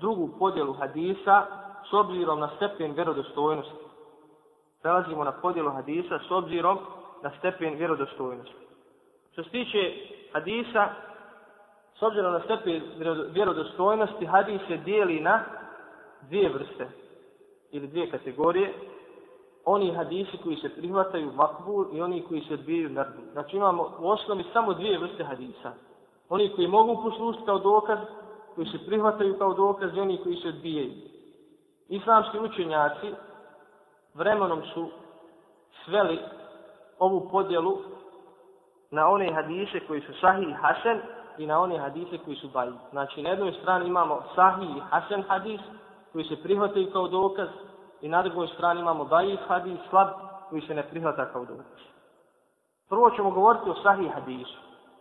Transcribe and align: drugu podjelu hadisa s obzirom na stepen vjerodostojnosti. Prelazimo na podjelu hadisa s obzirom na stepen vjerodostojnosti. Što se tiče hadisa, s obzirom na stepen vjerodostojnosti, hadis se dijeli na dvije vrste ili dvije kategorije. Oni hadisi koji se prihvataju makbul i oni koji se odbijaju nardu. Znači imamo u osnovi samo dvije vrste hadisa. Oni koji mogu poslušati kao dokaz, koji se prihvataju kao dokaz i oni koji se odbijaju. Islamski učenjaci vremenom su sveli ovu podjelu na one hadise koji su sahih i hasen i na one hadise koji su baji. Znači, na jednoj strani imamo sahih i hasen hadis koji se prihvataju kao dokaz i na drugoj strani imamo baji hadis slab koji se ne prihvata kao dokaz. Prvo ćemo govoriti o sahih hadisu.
drugu 0.00 0.28
podjelu 0.38 0.72
hadisa 0.72 1.46
s 1.90 1.92
obzirom 1.92 2.40
na 2.40 2.50
stepen 2.56 2.92
vjerodostojnosti. 2.92 3.84
Prelazimo 4.82 5.24
na 5.24 5.32
podjelu 5.32 5.70
hadisa 5.70 6.18
s 6.28 6.30
obzirom 6.30 6.78
na 7.22 7.30
stepen 7.38 7.74
vjerodostojnosti. 7.74 8.66
Što 9.32 9.44
se 9.44 9.50
tiče 9.50 9.92
hadisa, 10.32 10.88
s 11.98 12.02
obzirom 12.02 12.32
na 12.32 12.40
stepen 12.40 12.82
vjerodostojnosti, 13.30 14.26
hadis 14.26 14.60
se 14.68 14.76
dijeli 14.76 15.20
na 15.20 15.40
dvije 16.22 16.48
vrste 16.48 16.88
ili 17.70 17.86
dvije 17.86 18.10
kategorije. 18.10 18.74
Oni 19.64 19.94
hadisi 19.94 20.38
koji 20.42 20.56
se 20.56 20.68
prihvataju 20.68 21.32
makbul 21.32 21.86
i 21.92 22.00
oni 22.00 22.24
koji 22.28 22.40
se 22.40 22.54
odbijaju 22.54 22.90
nardu. 22.90 23.20
Znači 23.32 23.56
imamo 23.56 23.96
u 24.00 24.08
osnovi 24.08 24.44
samo 24.52 24.74
dvije 24.74 24.98
vrste 24.98 25.24
hadisa. 25.24 25.72
Oni 26.28 26.52
koji 26.56 26.68
mogu 26.68 27.02
poslušati 27.02 27.44
kao 27.46 27.58
dokaz, 27.58 27.98
koji 28.58 28.68
se 28.68 28.86
prihvataju 28.86 29.38
kao 29.38 29.54
dokaz 29.54 29.96
i 29.96 30.00
oni 30.00 30.18
koji 30.22 30.36
se 30.36 30.48
odbijaju. 30.48 30.92
Islamski 31.88 32.38
učenjaci 32.38 33.14
vremenom 34.14 34.62
su 34.74 34.88
sveli 35.84 36.18
ovu 36.98 37.28
podjelu 37.30 37.78
na 38.90 39.08
one 39.08 39.32
hadise 39.32 39.80
koji 39.86 40.00
su 40.00 40.12
sahih 40.20 40.48
i 40.48 40.52
hasen 40.52 41.00
i 41.38 41.46
na 41.46 41.60
one 41.60 41.78
hadise 41.78 42.18
koji 42.18 42.36
su 42.36 42.48
baji. 42.48 42.72
Znači, 42.90 43.22
na 43.22 43.30
jednoj 43.30 43.52
strani 43.52 43.86
imamo 43.86 44.22
sahih 44.34 44.76
i 44.76 44.80
hasen 44.90 45.22
hadis 45.28 45.60
koji 46.12 46.24
se 46.24 46.42
prihvataju 46.42 46.90
kao 46.92 47.08
dokaz 47.08 47.48
i 48.00 48.08
na 48.08 48.22
drugoj 48.22 48.48
strani 48.48 48.80
imamo 48.80 49.04
baji 49.04 49.38
hadis 49.48 49.78
slab 49.90 50.08
koji 50.50 50.62
se 50.62 50.74
ne 50.74 50.82
prihvata 50.82 51.32
kao 51.32 51.44
dokaz. 51.44 51.80
Prvo 52.88 53.10
ćemo 53.10 53.30
govoriti 53.30 53.70
o 53.70 53.82
sahih 53.82 54.12
hadisu. 54.12 54.67